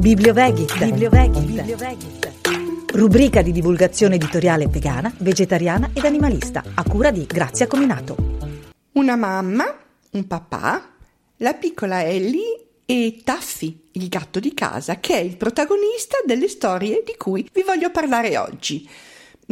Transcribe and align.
Bibliovegit. 0.00 0.78
Bibliovegit. 0.78 1.44
Bibliovegit. 1.44 2.90
Rubrica 2.94 3.42
di 3.42 3.52
divulgazione 3.52 4.14
editoriale 4.14 4.66
vegana, 4.66 5.12
vegetariana 5.18 5.90
ed 5.92 6.06
animalista, 6.06 6.64
a 6.72 6.82
cura 6.84 7.10
di 7.10 7.26
Grazia 7.26 7.66
Cominato. 7.66 8.16
Una 8.92 9.16
mamma, 9.16 9.66
un 10.12 10.26
papà, 10.26 10.90
la 11.36 11.52
piccola 11.52 12.02
Ellie 12.02 12.68
e 12.86 13.20
Taffy, 13.22 13.88
il 13.92 14.08
gatto 14.08 14.40
di 14.40 14.54
casa, 14.54 15.00
che 15.00 15.16
è 15.16 15.20
il 15.20 15.36
protagonista 15.36 16.16
delle 16.24 16.48
storie 16.48 17.02
di 17.04 17.16
cui 17.18 17.46
vi 17.52 17.62
voglio 17.62 17.90
parlare 17.90 18.38
oggi. 18.38 18.88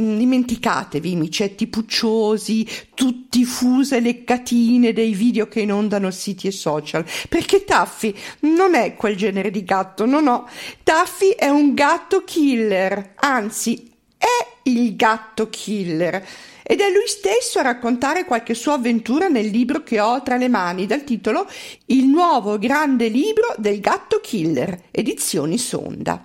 Mm, 0.00 0.16
dimenticatevi 0.16 1.10
i 1.10 1.16
micetti 1.16 1.66
pucciosi, 1.66 2.64
tutti 2.94 3.44
fuse 3.44 3.98
le 3.98 4.22
catine 4.22 4.92
dei 4.92 5.12
video 5.12 5.48
che 5.48 5.60
inondano 5.60 6.12
siti 6.12 6.46
e 6.46 6.52
social, 6.52 7.04
perché 7.28 7.64
Taffy 7.64 8.14
non 8.40 8.74
è 8.74 8.94
quel 8.94 9.16
genere 9.16 9.50
di 9.50 9.64
gatto, 9.64 10.06
no 10.06 10.20
no, 10.20 10.48
Taffy 10.84 11.30
è 11.30 11.48
un 11.48 11.74
gatto 11.74 12.22
killer, 12.22 13.14
anzi 13.16 13.90
è 14.16 14.68
il 14.70 14.94
gatto 14.94 15.48
killer. 15.50 16.24
Ed 16.62 16.80
è 16.80 16.90
lui 16.92 17.08
stesso 17.08 17.58
a 17.58 17.62
raccontare 17.62 18.24
qualche 18.24 18.54
sua 18.54 18.74
avventura 18.74 19.26
nel 19.26 19.46
libro 19.46 19.82
che 19.82 19.98
ho 19.98 20.22
tra 20.22 20.36
le 20.36 20.48
mani 20.48 20.86
dal 20.86 21.02
titolo 21.02 21.46
Il 21.86 22.06
nuovo 22.06 22.56
grande 22.58 23.08
libro 23.08 23.54
del 23.56 23.80
gatto 23.80 24.20
killer, 24.20 24.82
edizioni 24.92 25.58
Sonda. 25.58 26.24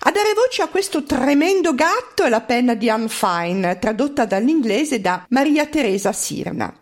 A 0.00 0.12
dare 0.12 0.32
voce 0.34 0.62
a 0.62 0.68
questo 0.68 1.02
tremendo 1.02 1.74
gatto 1.74 2.22
è 2.22 2.28
la 2.28 2.40
penna 2.40 2.74
di 2.74 2.88
Anne 2.88 3.08
Fine, 3.08 3.78
tradotta 3.80 4.24
dall'inglese 4.24 5.00
da 5.00 5.26
Maria 5.30 5.66
Teresa 5.66 6.12
Sirna. 6.12 6.72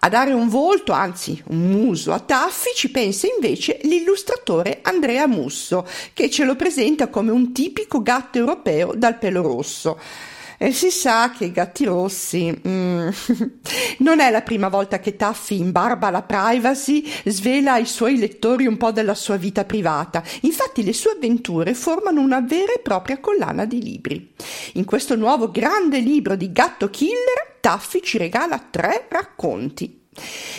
A 0.00 0.08
dare 0.08 0.32
un 0.32 0.48
volto, 0.48 0.92
anzi 0.92 1.40
un 1.46 1.70
muso 1.70 2.12
a 2.12 2.18
Taffi 2.18 2.70
ci 2.74 2.90
pensa 2.90 3.28
invece 3.32 3.78
l'illustratore 3.84 4.80
Andrea 4.82 5.26
Musso, 5.28 5.86
che 6.12 6.28
ce 6.28 6.44
lo 6.44 6.56
presenta 6.56 7.08
come 7.08 7.30
un 7.30 7.52
tipico 7.52 8.02
gatto 8.02 8.38
europeo 8.38 8.92
dal 8.96 9.16
pelo 9.16 9.40
rosso. 9.40 9.98
E 10.58 10.72
si 10.72 10.90
sa 10.90 11.30
che 11.30 11.46
i 11.46 11.52
gatti 11.52 11.84
rossi. 11.84 12.60
Mm, 12.66 13.08
non 13.98 14.20
è 14.20 14.30
la 14.30 14.42
prima 14.42 14.68
volta 14.68 14.98
che 14.98 15.16
Taffy 15.16 15.58
imbarba 15.58 16.10
la 16.10 16.22
privacy, 16.22 17.04
svela 17.24 17.72
ai 17.74 17.86
suoi 17.86 18.16
lettori 18.16 18.66
un 18.66 18.76
po' 18.76 18.92
della 18.92 19.14
sua 19.14 19.36
vita 19.36 19.64
privata. 19.64 20.22
Infatti 20.42 20.84
le 20.84 20.92
sue 20.92 21.12
avventure 21.12 21.74
formano 21.74 22.20
una 22.20 22.40
vera 22.40 22.72
e 22.72 22.80
propria 22.80 23.18
collana 23.18 23.64
di 23.64 23.82
libri. 23.82 24.32
In 24.74 24.84
questo 24.84 25.16
nuovo 25.16 25.50
grande 25.50 25.98
libro 25.98 26.36
di 26.36 26.52
Gatto 26.52 26.90
Killer, 26.90 27.58
Taffy 27.60 28.00
ci 28.02 28.18
regala 28.18 28.58
tre 28.58 29.06
racconti. 29.08 30.02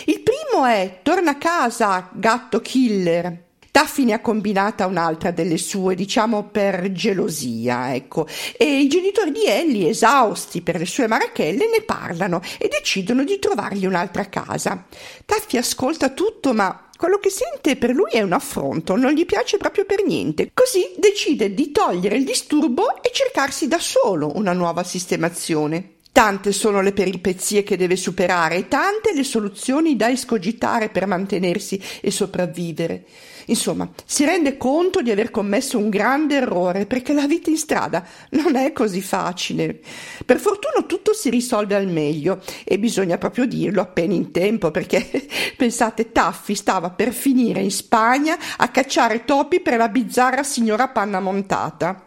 Il 0.06 0.20
primo 0.20 0.66
è 0.66 1.00
Torna 1.02 1.32
a 1.32 1.36
casa, 1.36 2.10
gatto 2.12 2.60
killer, 2.60 3.45
Taffy 3.76 4.04
ne 4.04 4.14
ha 4.14 4.20
combinata 4.20 4.86
un'altra 4.86 5.32
delle 5.32 5.58
sue, 5.58 5.94
diciamo 5.94 6.44
per 6.44 6.92
gelosia, 6.92 7.94
ecco. 7.94 8.26
E 8.56 8.80
i 8.80 8.88
genitori 8.88 9.30
di 9.32 9.44
Ellie, 9.44 9.90
esausti 9.90 10.62
per 10.62 10.78
le 10.78 10.86
sue 10.86 11.06
marachelle, 11.06 11.68
ne 11.68 11.82
parlano 11.82 12.40
e 12.56 12.68
decidono 12.68 13.22
di 13.22 13.38
trovargli 13.38 13.84
un'altra 13.84 14.30
casa. 14.30 14.86
Taffy 15.26 15.58
ascolta 15.58 16.08
tutto, 16.08 16.54
ma 16.54 16.88
quello 16.96 17.18
che 17.18 17.28
sente 17.28 17.76
per 17.76 17.90
lui 17.90 18.12
è 18.12 18.22
un 18.22 18.32
affronto, 18.32 18.96
non 18.96 19.12
gli 19.12 19.26
piace 19.26 19.58
proprio 19.58 19.84
per 19.84 20.06
niente. 20.06 20.52
Così 20.54 20.94
decide 20.96 21.52
di 21.52 21.70
togliere 21.70 22.16
il 22.16 22.24
disturbo 22.24 23.02
e 23.02 23.10
cercarsi 23.12 23.68
da 23.68 23.78
solo 23.78 24.32
una 24.36 24.54
nuova 24.54 24.84
sistemazione. 24.84 25.95
Tante 26.16 26.52
sono 26.52 26.80
le 26.80 26.94
peripezie 26.94 27.62
che 27.62 27.76
deve 27.76 27.94
superare 27.94 28.56
e 28.56 28.68
tante 28.68 29.12
le 29.12 29.22
soluzioni 29.22 29.96
da 29.96 30.08
escogitare 30.08 30.88
per 30.88 31.06
mantenersi 31.06 31.78
e 32.00 32.10
sopravvivere. 32.10 33.04
Insomma, 33.48 33.86
si 34.06 34.24
rende 34.24 34.56
conto 34.56 35.02
di 35.02 35.10
aver 35.10 35.30
commesso 35.30 35.76
un 35.76 35.90
grande 35.90 36.36
errore 36.36 36.86
perché 36.86 37.12
la 37.12 37.26
vita 37.26 37.50
in 37.50 37.58
strada 37.58 38.02
non 38.30 38.56
è 38.56 38.72
così 38.72 39.02
facile. 39.02 39.78
Per 40.24 40.38
fortuna 40.38 40.86
tutto 40.86 41.12
si 41.12 41.28
risolve 41.28 41.74
al 41.74 41.86
meglio 41.86 42.40
e 42.64 42.78
bisogna 42.78 43.18
proprio 43.18 43.44
dirlo 43.44 43.82
appena 43.82 44.14
in 44.14 44.30
tempo 44.30 44.70
perché 44.70 45.28
pensate 45.54 46.12
Taffi 46.12 46.54
stava 46.54 46.88
per 46.88 47.12
finire 47.12 47.60
in 47.60 47.70
Spagna 47.70 48.38
a 48.56 48.70
cacciare 48.70 49.26
topi 49.26 49.60
per 49.60 49.76
la 49.76 49.90
bizzarra 49.90 50.42
signora 50.42 50.88
Panna 50.88 51.20
Montata. 51.20 52.05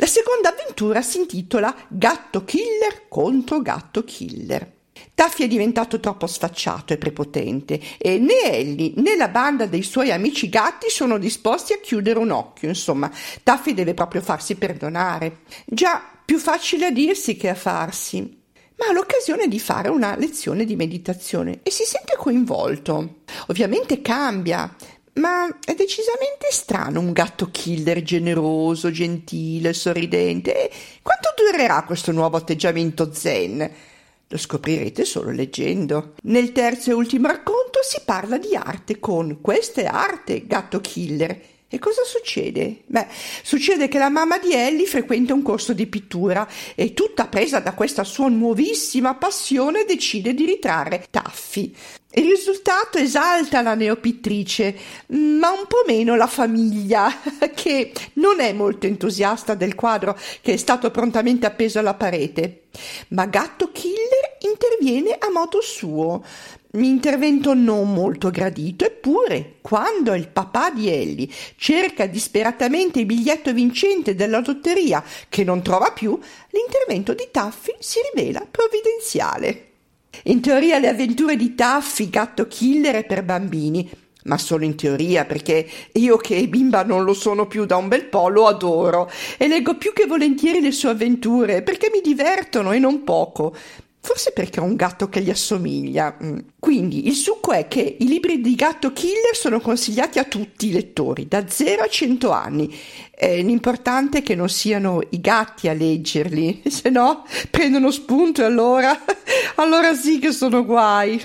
La 0.00 0.06
seconda 0.06 0.50
avventura 0.50 1.02
si 1.02 1.18
intitola 1.18 1.74
Gatto 1.88 2.44
Killer 2.44 3.08
contro 3.08 3.60
Gatto 3.60 4.04
Killer. 4.04 4.76
Taffy 5.12 5.44
è 5.44 5.48
diventato 5.48 5.98
troppo 5.98 6.28
sfacciato 6.28 6.92
e 6.92 6.98
prepotente 6.98 7.80
e 7.98 8.18
né 8.18 8.42
Ellie 8.44 8.92
né 8.94 9.16
la 9.16 9.26
banda 9.26 9.66
dei 9.66 9.82
suoi 9.82 10.12
amici 10.12 10.48
gatti 10.48 10.88
sono 10.88 11.18
disposti 11.18 11.72
a 11.72 11.80
chiudere 11.80 12.20
un 12.20 12.30
occhio. 12.30 12.68
Insomma, 12.68 13.10
Taffy 13.42 13.74
deve 13.74 13.94
proprio 13.94 14.20
farsi 14.20 14.54
perdonare. 14.54 15.40
Già, 15.66 16.00
più 16.24 16.38
facile 16.38 16.86
a 16.86 16.90
dirsi 16.90 17.36
che 17.36 17.48
a 17.48 17.56
farsi. 17.56 18.36
Ma 18.76 18.86
ha 18.86 18.92
l'occasione 18.92 19.48
di 19.48 19.58
fare 19.58 19.88
una 19.88 20.14
lezione 20.14 20.64
di 20.64 20.76
meditazione 20.76 21.58
e 21.64 21.72
si 21.72 21.82
sente 21.82 22.14
coinvolto. 22.16 23.22
Ovviamente 23.48 24.00
cambia, 24.00 24.72
ma 25.18 25.46
è 25.64 25.74
decisamente 25.74 26.48
strano 26.50 27.00
un 27.00 27.12
gatto 27.12 27.50
killer 27.50 28.02
generoso, 28.02 28.90
gentile, 28.90 29.72
sorridente. 29.72 30.70
Quanto 31.02 31.34
durerà 31.36 31.84
questo 31.84 32.12
nuovo 32.12 32.36
atteggiamento 32.36 33.12
zen? 33.12 33.70
Lo 34.30 34.36
scoprirete 34.36 35.04
solo 35.04 35.30
leggendo. 35.30 36.14
Nel 36.24 36.52
terzo 36.52 36.90
e 36.90 36.94
ultimo 36.94 37.28
racconto 37.28 37.80
si 37.82 38.00
parla 38.04 38.38
di 38.38 38.54
arte 38.54 38.98
con 38.98 39.40
Questa 39.40 39.80
è 39.80 39.86
arte, 39.86 40.46
gatto 40.46 40.80
killer. 40.80 41.40
E 41.70 41.78
cosa 41.78 42.02
succede? 42.02 42.84
Beh, 42.86 43.06
succede 43.42 43.88
che 43.88 43.98
la 43.98 44.08
mamma 44.08 44.38
di 44.38 44.54
Ellie 44.54 44.86
frequenta 44.86 45.34
un 45.34 45.42
corso 45.42 45.74
di 45.74 45.86
pittura 45.86 46.48
e 46.74 46.94
tutta 46.94 47.26
presa 47.26 47.60
da 47.60 47.74
questa 47.74 48.04
sua 48.04 48.28
nuovissima 48.28 49.14
passione 49.16 49.84
decide 49.84 50.32
di 50.32 50.46
ritrarre 50.46 51.06
Taffy. 51.10 51.74
Il 52.12 52.24
risultato 52.24 52.96
esalta 52.96 53.60
la 53.60 53.74
neopittrice, 53.74 54.74
ma 55.08 55.50
un 55.50 55.66
po' 55.68 55.84
meno 55.86 56.16
la 56.16 56.26
famiglia, 56.26 57.14
che 57.54 57.92
non 58.14 58.40
è 58.40 58.54
molto 58.54 58.86
entusiasta 58.86 59.54
del 59.54 59.74
quadro 59.74 60.18
che 60.40 60.54
è 60.54 60.56
stato 60.56 60.90
prontamente 60.90 61.44
appeso 61.44 61.80
alla 61.80 61.92
parete. 61.92 62.62
Ma 63.08 63.26
Gatto 63.26 63.70
Killer 63.72 64.37
interviene 64.88 65.16
a 65.18 65.30
modo 65.30 65.60
suo. 65.60 66.24
Intervento 66.72 67.54
non 67.54 67.92
molto 67.92 68.30
gradito, 68.30 68.84
eppure, 68.84 69.56
quando 69.62 70.14
il 70.14 70.28
papà 70.28 70.70
di 70.70 70.88
Ellie 70.88 71.28
cerca 71.56 72.06
disperatamente 72.06 73.00
il 73.00 73.06
biglietto 73.06 73.52
vincente 73.52 74.14
della 74.14 74.42
lotteria 74.44 75.02
che 75.28 75.44
non 75.44 75.62
trova 75.62 75.92
più, 75.92 76.18
l'intervento 76.50 77.14
di 77.14 77.28
Taffy 77.30 77.74
si 77.78 77.98
rivela 78.12 78.46
provvidenziale. 78.48 79.64
In 80.24 80.40
teoria 80.40 80.78
le 80.78 80.88
avventure 80.88 81.36
di 81.36 81.54
Taffy, 81.54 82.10
gatto 82.10 82.46
killer, 82.46 82.96
è 82.96 83.04
per 83.04 83.24
bambini, 83.24 83.90
ma 84.24 84.36
solo 84.36 84.64
in 84.64 84.76
teoria, 84.76 85.24
perché 85.24 85.66
io 85.92 86.16
che 86.18 86.46
bimba 86.48 86.84
non 86.84 87.02
lo 87.02 87.14
sono 87.14 87.46
più 87.46 87.64
da 87.64 87.76
un 87.76 87.88
bel 87.88 88.04
po', 88.04 88.28
lo 88.28 88.46
adoro 88.46 89.10
e 89.38 89.48
leggo 89.48 89.76
più 89.76 89.94
che 89.94 90.06
volentieri 90.06 90.60
le 90.60 90.72
sue 90.72 90.90
avventure, 90.90 91.62
perché 91.62 91.90
mi 91.90 92.02
divertono 92.02 92.72
e 92.72 92.78
non 92.78 93.04
poco. 93.04 93.56
Forse 94.00 94.32
perché 94.32 94.60
ho 94.60 94.64
un 94.64 94.76
gatto 94.76 95.08
che 95.08 95.20
gli 95.20 95.30
assomiglia. 95.30 96.16
Mm. 96.22 96.38
Quindi 96.58 97.08
il 97.08 97.14
succo 97.14 97.52
è 97.52 97.68
che 97.68 97.96
i 97.98 98.06
libri 98.06 98.40
di 98.40 98.54
gatto 98.54 98.92
killer 98.92 99.34
sono 99.34 99.60
consigliati 99.60 100.18
a 100.18 100.24
tutti 100.24 100.68
i 100.68 100.72
lettori, 100.72 101.26
da 101.26 101.48
0 101.48 101.82
a 101.82 101.88
100 101.88 102.30
anni. 102.30 102.74
Eh, 103.14 103.42
l'importante 103.42 104.18
è 104.18 104.22
che 104.22 104.34
non 104.34 104.48
siano 104.48 105.00
i 105.10 105.20
gatti 105.20 105.68
a 105.68 105.72
leggerli, 105.72 106.62
se 106.70 106.90
no 106.90 107.24
prendono 107.50 107.90
spunto 107.90 108.42
e 108.42 108.44
allora, 108.44 108.98
allora 109.56 109.94
sì 109.94 110.18
che 110.18 110.32
sono 110.32 110.64
guai. 110.64 111.20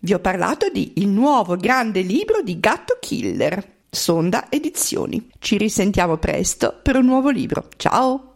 Vi 0.00 0.12
ho 0.12 0.20
parlato 0.20 0.68
di 0.70 0.92
Il 0.96 1.08
nuovo 1.08 1.56
grande 1.56 2.02
libro 2.02 2.42
di 2.42 2.60
Gatto 2.60 2.98
Killer, 3.00 3.76
Sonda 3.90 4.46
Edizioni. 4.48 5.28
Ci 5.38 5.56
risentiamo 5.56 6.18
presto 6.18 6.78
per 6.82 6.96
un 6.96 7.06
nuovo 7.06 7.30
libro. 7.30 7.68
Ciao! 7.76 8.26